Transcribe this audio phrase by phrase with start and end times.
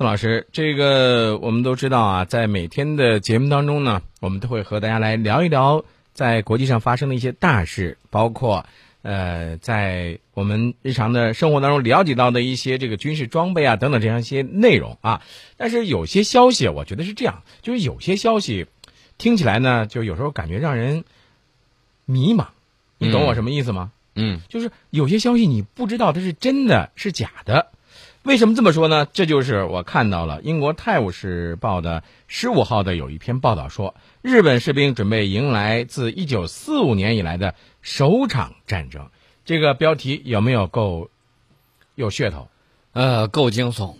[0.00, 5.84] 宋老师，这个我们都知道啊，在每天的节目当中呢，我们都会和大家来聊一聊
[6.14, 8.64] 在国际上发生的一些大事，包括
[9.02, 15.20] 呃，在我们日常的生活当中了解到的一些这个军事装备啊等等这样一些内容啊。
[15.58, 18.68] 但是有些消息，我觉得是这样，就是有些消息
[19.18, 21.04] 听起来呢，就有时候感觉让人
[22.06, 22.46] 迷茫。
[22.96, 23.92] 你懂我什么意思吗？
[24.14, 27.66] 嗯，就是有些消息你不知道它是真的是假的。
[28.22, 29.06] 为什么这么说呢？
[29.12, 39.08] 这就是我看到了英国《泰晤士报》的十五号的有一篇报道说，日本士兵准备迎来自一九四五年以来的首场战争。
[39.46, 41.08] 这个标题有没有够
[41.94, 42.48] 有噱头？
[42.92, 43.94] 呃，够惊悚，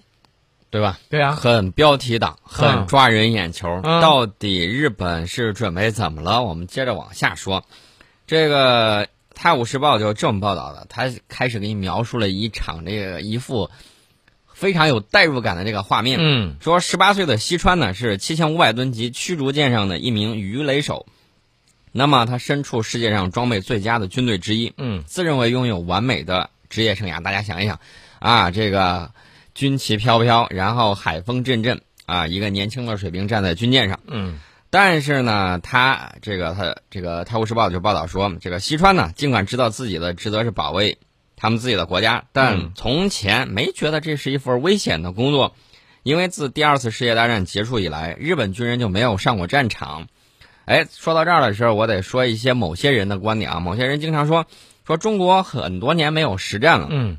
[0.68, 0.98] 对吧？
[1.08, 3.80] 对啊，很标题党，很抓人眼球。
[3.82, 6.42] 嗯到底日本是准备怎么了？
[6.42, 7.64] 我们接着往下说。
[8.26, 13.70] 这个《泰晤士报》就这么报道的，他开始给你描述了一场这个一副
[14.60, 16.18] 非常有代入感的这个画面。
[16.20, 21.06] 嗯说十八岁的西川呢是七千五百吨级驱逐舰上的一名鱼雷手，
[21.92, 27.22] 那么他身处世界上装备最佳的军队之一，嗯自认为拥有完美的职业生涯。
[27.22, 27.80] 大家想一想，
[28.18, 29.12] 啊，这个
[29.54, 33.98] 军旗飘飘，然后海风阵阵，啊，一个年轻的水兵站在军舰上。
[34.08, 34.38] 嗯
[34.72, 40.98] 但是呢，他这个他这个《泰晤士报》就报道说，这个西川呢，尽管知道自己的职责是保卫
[41.40, 45.56] 他们自己的国家，但嗯从前没觉得这是一份危险的工作，
[46.02, 50.06] 因为自第二次世界大战结束以来，日本军人就没有上过战场。
[50.66, 53.58] 哎，说到这儿的时候，我得说一些某些人的观点啊。
[53.58, 54.46] 某些人经常说，
[54.86, 57.18] 说中国很多年没有实战了，嗯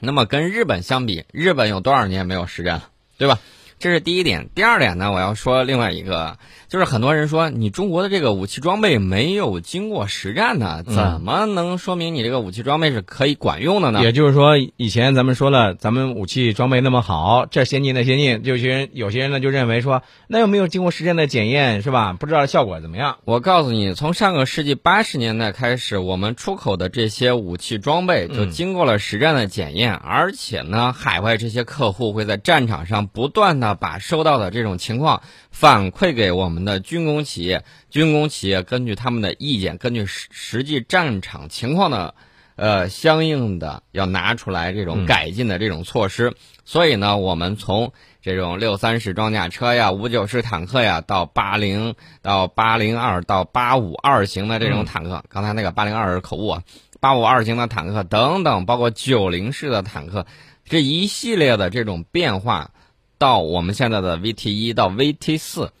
[0.00, 3.38] 那么跟日本相比，日本有多少年没有实战了，对吧？
[3.80, 4.50] 这是第一点。
[4.54, 6.36] 第二点呢，我要说另外一个，
[6.68, 14.02] 就是很多人说你中国的这个武器装备没有经过实战呢，嗯怎么能说明你这个武器装备是可以管用的呢？
[14.02, 22.12] 也就是说，以前咱们说了，咱们武器装备那么好，这先进那先进，有些人有些人呢就认为说，那又没有经过实战的检验，是吧？
[22.12, 23.16] 不知道效果怎么样。
[23.24, 42.14] 我告诉你，从上个世纪八十年代开始，我们出口的这些武器装备就嗯经过了实战的检验，而且呢，海外这些客户会在战场上不断的把收到的这种情况反馈给我们的军工企业，军工企业根据他们的意见，根据实实际战场情况的。
[42.56, 46.34] 呃，相应的要拿出来这种嗯改进的这种措施，
[46.66, 56.62] 所以呢，我们从这种六三式装甲车呀、五九式坦克呀，到八零到八零二到八五二型的这种坦克，刚才那个八零二是口误啊，
[57.00, 60.26] 八五二型的坦克等等，包括九零式的坦克，
[60.66, 62.72] 这一系列的这种变化，
[63.20, 65.74] 到我们现在的 VT 一到 VT 四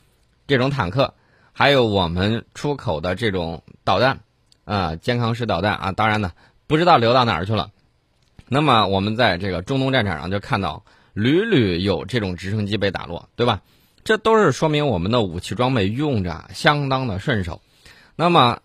[0.46, 1.14] 这种坦克，
[1.52, 4.20] 还有我们出口的这种导弹，
[4.66, 6.32] 啊、肩扛式导弹啊，当然呢，
[6.66, 7.70] 不知道流到哪儿去了。
[8.46, 10.84] 那么我们在这个中东战场上就看到
[11.14, 13.62] 屡屡有这种直升机被打落，对吧？
[14.04, 17.62] 这都是说明我们的武器装备用着相当的顺手。
[18.16, 18.60] 那么，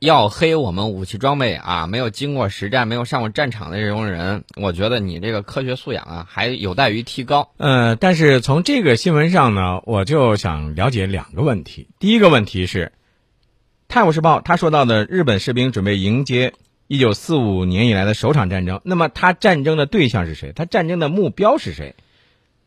[0.00, 7.50] 要黑我们武器装备啊，没有经过实战、没有上过战场的这种人，我觉得你这个科学素养啊，还有待于提高。
[7.56, 11.88] 呃，但是从这个新闻上呢，我就想了解两个问题。
[11.98, 12.86] 第一个问题是，
[13.88, 16.52] 《泰晤士报》他说到的日本士兵准备迎接
[16.86, 20.52] 一九四五年以来的首场战争，那么他战争的对象是谁？
[20.54, 21.94] 他战争的目标是谁？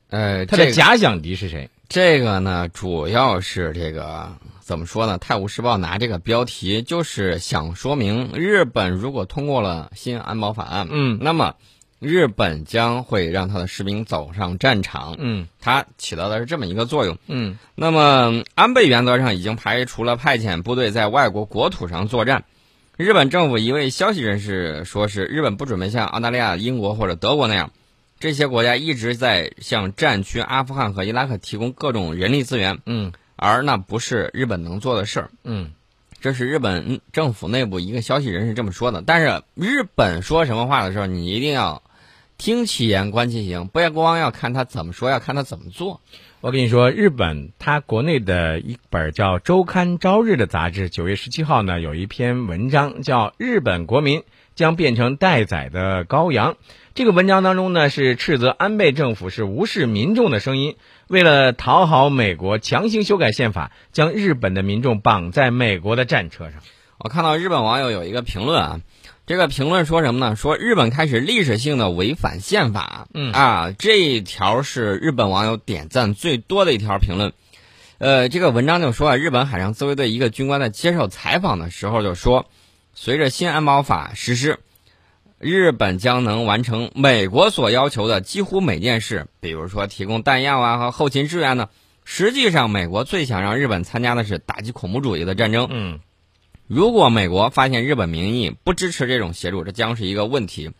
[0.10, 1.70] 呃，他的假想敌是谁？
[1.90, 4.38] 这个呢，主要是这个
[4.68, 5.14] 怎么说呢？
[5.18, 11.56] 《泰晤士报》拿这个标题，就是想说明日本如果通过了新安保法案，嗯那么
[12.00, 17.18] 日本将会让他的士兵走上战场，嗯它起到的是这么一个作用。
[17.28, 22.44] 嗯那么安倍原则上已经排除了派遣部队在外国国土上作战。
[22.98, 27.72] 日本政府一位消息人士说，是日本不准备像澳大利亚、英国或者德国那样，
[28.20, 35.32] 这些国家一直在向战区阿富汗和伊拉克提供各种人力资源，嗯而那不是日本能做的事儿。
[35.46, 35.72] 嗯
[36.20, 39.04] 这是日本政府内部一个消息人士这么说的。
[39.06, 41.84] 但是日本说什么话的时候，你一定要
[42.40, 46.02] 听其言观其行，不要光要看他怎么说，要看他怎么做。
[46.42, 54.24] 我跟你说，日本它国内的一本叫《周刊朝日》的杂志，九月十七号呢有一篇文章叫《日本国民
[54.58, 56.54] 将变成待宰的羔羊》。
[56.96, 60.76] 这个文章当中呢是斥责安倍政府是无视民众的声音，
[61.08, 66.56] 为了讨好美国，强行修改宪法，将日本的民众绑在美国的战车上。
[66.98, 68.82] 我看到日本网友有一个评论啊，
[69.28, 70.36] 这个评论说什么呢？
[70.36, 73.08] 说日本开始历史性的违反宪法。
[73.14, 77.32] 嗯啊，这一条是日本网友点赞最多的一条评论。
[78.00, 82.48] 呃，这个文章就说啊，日本海上自卫队一个军官在接受采访的时候就说，
[83.00, 84.58] 随着新安保法实施，
[85.38, 91.70] 日本将能完成美国所要求的几乎每件事，比如说提供弹药啊和后勤支援呢。
[92.06, 95.68] 实际上，美国最想让日本参加的是打击恐怖主义的战争。
[95.70, 96.00] 嗯，
[96.66, 100.72] 如果美国发现日本民意不支持这种协助，这将是一个问题。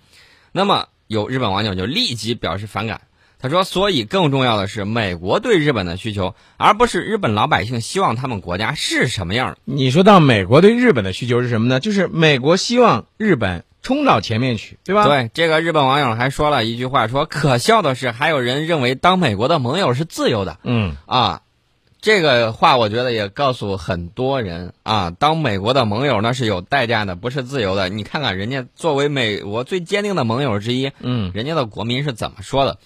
[0.52, 3.02] 那么，有日本网友就立即表示反感。
[3.40, 11.80] 他说：“所以更重要的是美国对日本的需求，而不是日本老百姓希望他们国家是什么样。”你说到美国对日本的需求是什么呢？
[11.80, 13.64] 就是美国希望日本。
[13.84, 15.06] 冲到前面去，对吧？
[15.06, 20.58] 对，这个日本网友还说了一句话，说可笑的是，还有人认为当美国的盟友是自由的。
[20.64, 21.42] 嗯啊，
[22.02, 27.88] 这个话我觉得也告诉很多人啊，当美国的盟友那是有代价的，不是自由的。
[27.88, 32.80] 你看看人家作为美国最坚定的盟友之一，嗯，人家的国民是怎么说的？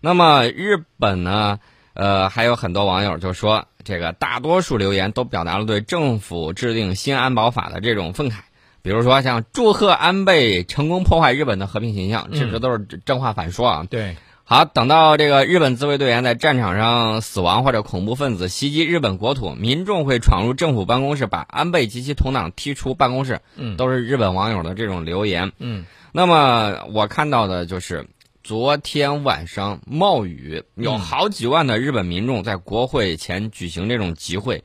[0.00, 1.58] 那么日本呢？
[1.94, 8.34] 呃，还有很多网友就说，这个大多数留言都表达了对政府制定新安保法的这种愤慨。
[8.82, 13.86] 比如说，像祝贺安倍成功破坏日本的和平形象，这这都是正话反说啊。
[13.88, 14.14] 对，
[14.44, 23.40] 好，等到这个日本自卫队员在战场上死亡，或者恐怖分子袭击日本国土，民众会闯入政府办公室，把安倍及其同党踢出办公室。
[23.56, 25.50] 嗯，都是日本网友的这种留言。
[25.58, 28.06] 嗯，那么我看到的就是
[28.46, 34.62] 昨天晚上冒雨，有好几万的日本民众在国会前举行这种集会。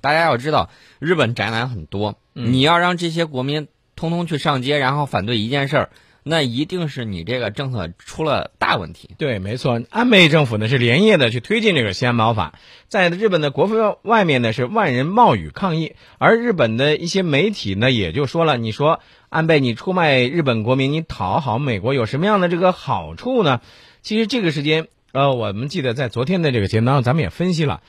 [0.00, 0.70] 大家要知道，
[1.00, 2.20] 日本宅男很多。
[2.34, 5.90] 你要让这些国民通通去上街，然后反对一件事儿，
[6.28, 9.10] 那一定是你这个政策出了大问题。
[9.16, 12.58] 对，没错，安倍政府呢是连夜的去推进这个西安保法，
[12.88, 23.60] 在日本的国会外面呢是万人冒雨抗议，而日本的一些媒体呢也就说了，你说安倍你出卖日本国民，你讨好美国有什么样的这个好处呢？
[24.02, 27.82] 其实这个时间，呃，我们记得在昨天的这个节目当中，咱们也分析了。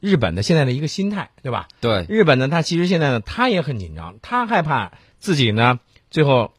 [0.00, 1.68] 日本的现在的一个心态，对吧？
[1.80, 5.78] 对，日本呢，他其实现在呢，他也很紧张，他害怕自己呢
[6.10, 6.52] 最后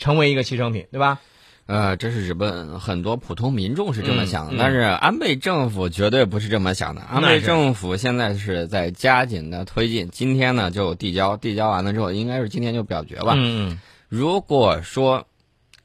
[0.00, 1.20] 成为一个牺牲品，对吧？
[1.66, 7.02] 呃，这是日本很多普通民众是这么想的，但是安倍政府绝对不是这么想的。
[7.02, 13.34] 安倍政府现在是在加紧的推进，今天呢就递交，递交完了之后，应该是今天就表决吧。
[13.36, 13.80] 嗯嗯。
[14.08, 15.28] 如果说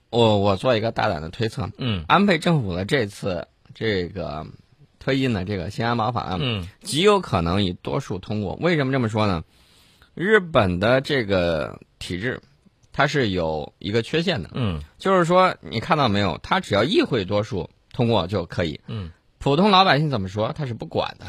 [0.10, 4.48] 我我做一个大胆的推测，嗯，安倍政府的这次这个。
[4.98, 8.58] 推进的这个新安保法案，嗯，极有可能以多数通过。
[8.60, 9.44] 为什么这么说呢？
[10.16, 12.42] 日本的这个体制，
[12.98, 21.26] 它是有一个缺陷的，嗯，就是说你看到没有，它只要议会多数通过就可以，嗯，普通老百姓怎么说，他是不管的。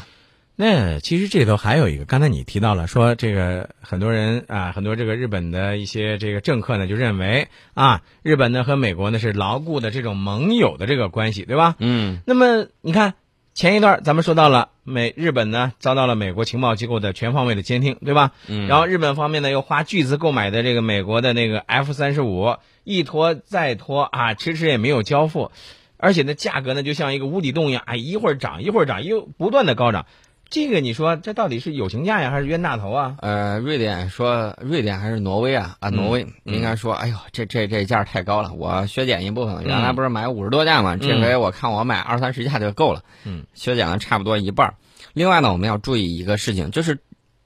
[0.55, 11.75] 那其实这里头还有一个，刚才你提到了，说这个很多人啊，很多这个日本的一些这个政客呢，就认为啊，日本呢和美国呢是牢固的这种盟友的这个关系，对吧？
[11.79, 13.15] 嗯，那么你看。
[13.57, 18.33] 前一段咱们说到了美日本呢遭到了美国情报机构的全方位的监听，对吧？
[18.45, 18.67] 嗯。
[18.67, 25.49] 然后日本方面呢又花巨资购买的这个美国的那个 F 三十五，一拖再拖啊，迟迟也没有交付，
[25.97, 30.05] 而且呢价格呢就像一个无底洞一样，哎，一会儿涨一会儿涨，又不断的高涨。
[30.49, 33.17] 这个你说这到底是友情价呀，还是冤大头啊？
[33.19, 35.75] 呃，瑞典说瑞典还是挪威啊？
[35.79, 39.63] 啊，挪威应该说，哎呦，这这这价太高了，我削减一部分。
[39.65, 40.95] 原来不是买五十多架吗？
[40.95, 43.03] 这回我看我买二三十架就够了。
[43.25, 44.73] 嗯，削减了差不多一半。
[45.13, 46.99] 另外呢，我们要注意一个事情，就是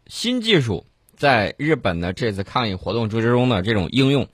[0.06, 4.28] 新技术在日本的这次抗议活动之中的这种应用。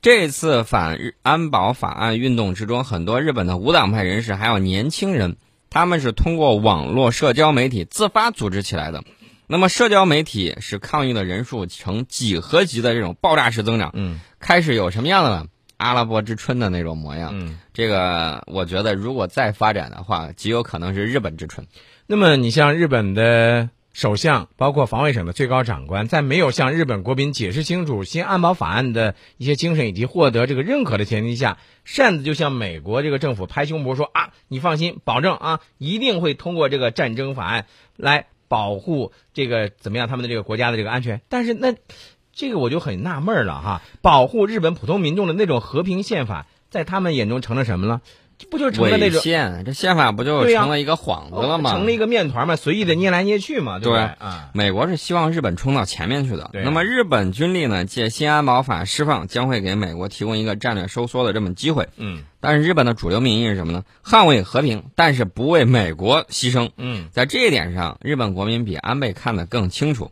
[0.00, 5.36] 这次反日安保法案运动之中，很多日本的无党派人士还有年轻人。
[5.70, 9.04] 他们是通过网络社交媒体自发组织起来的，
[9.46, 15.46] 那么社交媒体使抗议的人数呈几何级的这种爆炸式增长，嗯，开始有什么样的呢？
[15.76, 21.66] 阿拉伯之春的那种模样，嗯，这个我觉得如果再发展的话，极有可能是日本之春。
[22.06, 23.70] 那么你像日本的。
[23.96, 37.64] 首相包括防卫省的最高长官，在没有向日本国民解释清楚新安保法案的一些精神以及获得这个认可的前提下，擅自就向美国这个政府拍胸脯说啊，你放心，保证啊，一定会通过这个战争法案
[37.96, 41.22] 来保护这个怎么样他们的这个国家的这个安全。
[41.30, 41.74] 但是那
[42.34, 48.02] 这个我就很纳闷了哈，保护日本普通民众的那种和平宪法，在他们眼中成了什么了？
[48.38, 49.64] 这不就成了那种宪？
[49.64, 51.70] 这宪法不就成了一个幌子了吗？
[51.70, 54.00] 成了一个面团嘛，随意的捏来捏去嘛，对不对？
[54.02, 56.50] 啊，美国是希望日本冲到前面去的。
[56.52, 61.88] 那么日本军力呢，借新安保法释放，将会给美国提供一个战略收缩的这么机会。
[61.96, 62.24] 嗯。
[62.38, 63.84] 但是日本的主流民意是什么呢？
[64.04, 66.68] 捍卫和平，但是不为美国牺牲。
[66.76, 67.08] 嗯。
[67.12, 70.10] 在这一点上，日本国民比安倍看得更清楚。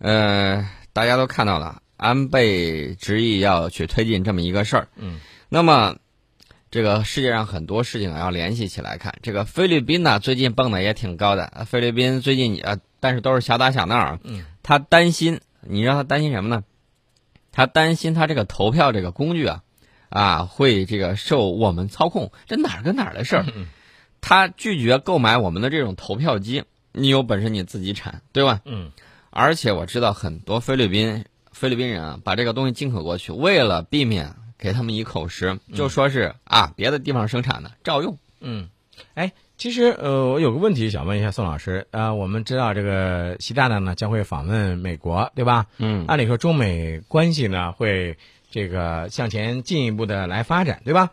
[0.00, 4.88] 呃，大家都看到了，安倍执意要去推进这么一个事儿。
[4.96, 5.20] 嗯。
[5.48, 5.94] 那么。
[6.70, 9.14] 这个世界上很多事情要联系起来看。
[9.22, 11.66] 这个菲律宾呢，最近蹦的也挺高的。
[11.66, 14.18] 菲律宾最近呃，但是都是小打小闹。
[14.24, 14.44] 嗯。
[14.62, 16.64] 他担心，你让他担心什么呢？
[17.52, 19.62] 他担心他这个投票这个工具啊，
[20.10, 23.46] 啊会这个受我们操控，这哪儿跟哪儿的事儿？
[23.54, 23.66] 嗯
[24.20, 28.60] 他拒绝购买我们的这种投票机，你有本事你自己产，对吧？
[28.64, 28.90] 嗯
[29.30, 38.18] 而且我知道很多菲律宾菲律宾人啊，把这个东西进口过去，为了避免给他们一口实，就说是啊别的地方生产的照用。
[38.40, 38.68] 嗯，
[39.14, 45.66] 哎，其实呃，我有个问题想问一下宋老师啊、我们知道这个习大大呢将会访问美国，对吧？
[45.78, 48.16] 嗯按理说中美关系呢会
[48.50, 51.10] 这个向前进一步的来发展，对吧？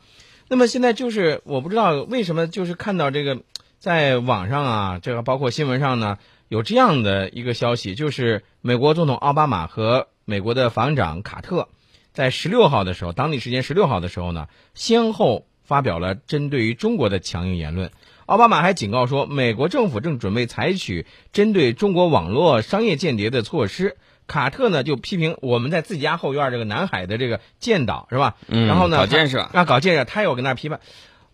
[0.47, 3.41] 那么现在就是我不知道为什么就是看到这个
[3.79, 11.67] 在网上啊，这个包括新闻上呢有这样的一个消息，就是美国总统奥巴马和美国的防长卡特
[12.15, 17.91] 在十六号的时候，当地时间十六号的时候呢，先后发表了针对于中国的强硬言论。
[18.25, 23.97] 奥巴马还警告说，美国政府正准备采取针对中国网络商业间谍的措施。
[24.27, 28.37] 卡特呢就批评我们在自己家后院这个南海的这个建岛是吧？
[28.47, 30.79] 嗯然后呢，搞建设啊，搞建设，他有跟那批判，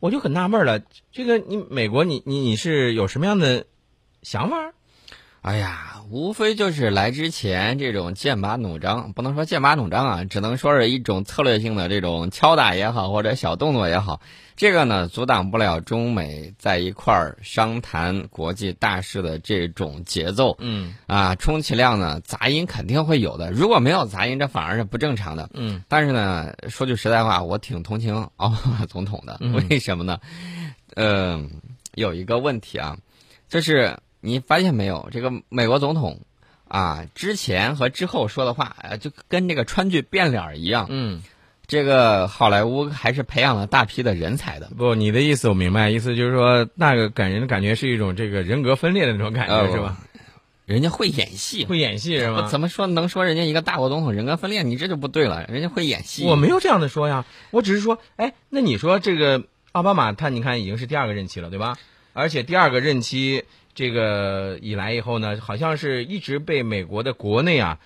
[0.01, 0.81] 我就很纳闷了，
[1.13, 3.65] 这个你美国你你你是有什么样的
[4.23, 4.73] 想法？
[5.41, 14.21] 哎呀，无非就是来之前这种剑拔弩张，不能说剑拔弩张啊，只能说是一种策略性的这种敲打也好，或者小动作也好，
[14.55, 20.55] 这个呢阻挡不了中美在一块儿商谈国际大事的这种节奏。
[20.59, 25.49] 嗯啊，充其量呢杂音肯定会有的，如果没有杂音，这反而是不正常的。
[25.55, 30.19] 嗯但是呢，说句实在话，我挺同情奥巴马总统的，嗯 为什么呢？
[30.95, 31.49] 嗯、
[31.95, 32.97] 有一个问题啊，
[33.49, 36.21] 就是你发现没有，这个美国总统
[36.67, 40.87] 啊，之前和之后说的话，呃就跟这个川剧变脸儿一样。
[40.89, 41.21] 嗯，
[41.67, 44.71] 这个好莱坞还是培养了大批的人才的。
[44.77, 49.97] 不，你的意思我明白，意思就是说那个给人的感觉是一种这个人格分裂的那种感觉、呃是吧？
[50.65, 52.47] 人家会演戏，会演戏是吗？
[52.47, 54.63] 怎么说能说人家一个大国总统人格分裂？
[54.63, 56.23] 你这就不对了，人家会演戏。
[56.25, 61.77] 我没有这样的说呀，我只是说，哎，那你说这个奥巴马他你看已经是第二个任期了，对吧？
[62.13, 63.43] 而且第二个任期
[63.81, 67.79] 这个以来以后呢，好像是一直被美国的国内啊，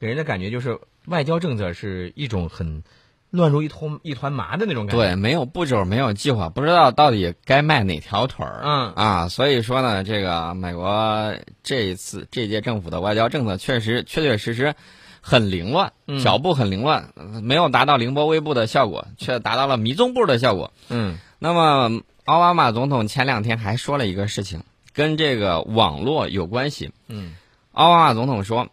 [0.00, 2.82] 给人的感觉就是外交政策是一种很
[3.30, 5.00] 乱如一通一团麻的那种感觉。
[5.00, 8.62] 对，没有步骤，没有计划，不知道到底该迈哪条腿儿。
[8.64, 14.74] 嗯啊，所以说呢，这个美国这一次这届政府的外交政策确实确确实实
[15.20, 20.72] 很凌乱，嗯脚步很凌乱，呃没有达到凌波微步的效果，却达到了迷踪步的效果。
[20.88, 24.64] 嗯那么，奥巴马总统前两天还说了一个事情，
[24.96, 26.90] 跟这个网络有关系。
[27.06, 27.34] 嗯
[27.72, 28.68] 奥巴马总统说：“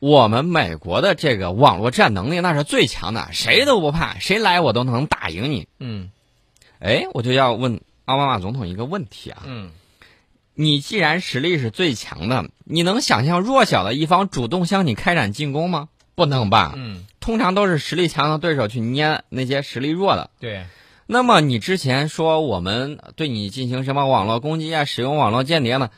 [0.00, 5.68] 我们美国的这个网络战能力那是最强的，谁都不怕，谁来我都能打赢你。
[5.78, 6.10] 嗯”
[6.80, 9.70] 哎，我就要问奥巴马总统一个问题啊：嗯
[10.54, 15.88] 你既然实力是最强的，你能想象弱小的一方主动向你开展进攻吗？
[16.14, 16.74] 不能吧？
[16.76, 20.30] 嗯，通常都是实力强的对手去捏那些实力弱的。
[20.40, 20.66] 对，
[21.06, 25.90] 那么你之前说我们对你进行什么网络攻击啊，使用网络间谍呢？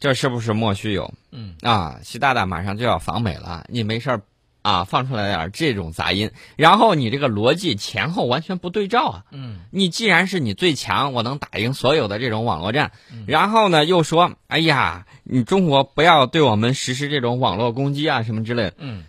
[0.00, 1.12] 这是不是莫须有？
[1.32, 4.22] 嗯啊，习大大马上就要访美了，你没事儿
[4.62, 9.24] 啊放出来点儿这种杂音，然后你这个逻辑前后完全不对照啊！
[9.32, 12.92] 嗯你既然是你最强，我能打赢所有的这种网络战，
[13.26, 18.74] 然后呢又说，哎呀，你中国不要对我们实施这种网络攻击啊什么之类的。
[18.78, 19.04] 嗯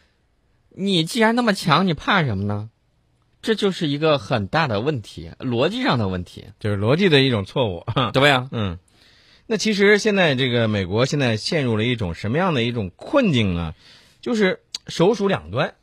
[0.76, 2.70] 你既然那么强，你怕什么呢？
[3.42, 7.84] 这就是一个很大的问题，逻辑上的问题，就是逻辑的一种错误。
[7.96, 8.32] 对不对？
[8.52, 8.78] 嗯，
[9.48, 13.74] 那其实现在这个美国现在陷入了一种什么样的一种困境呢？
[14.22, 15.74] 就是首鼠两端。